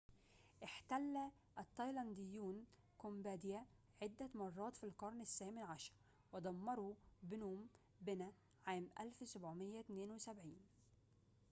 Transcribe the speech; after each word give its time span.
احتل 0.63 1.17
التايلانديون 1.59 2.65
كامبوديا 3.03 3.65
عدة 4.01 4.29
مرات 4.35 4.77
في 4.77 4.83
القرن 4.83 5.21
الثامن 5.21 5.57
عشر 5.59 5.93
ودمروا 6.33 6.93
بنوم 7.23 7.69
بنه 8.03 8.33
عام 8.67 8.89
1772 8.99 10.55